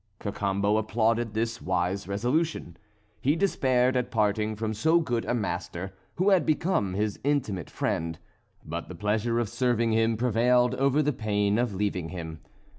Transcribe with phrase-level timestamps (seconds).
[0.19, 2.75] Cacambo applauded this wise resolution.
[3.21, 8.17] He despaired at parting from so good a master, who had become his intimate friend;
[8.65, 12.39] but the pleasure of serving him prevailed over the pain of leaving him.